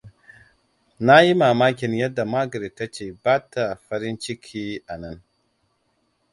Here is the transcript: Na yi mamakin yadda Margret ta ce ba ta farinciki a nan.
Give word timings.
Na 1.05 1.17
yi 1.25 1.31
mamakin 1.41 1.93
yadda 2.01 2.23
Margret 2.33 2.73
ta 2.77 2.85
ce 2.93 3.05
ba 3.23 3.35
ta 3.51 3.63
farinciki 3.85 4.65
a 4.85 4.93
nan. 5.01 5.17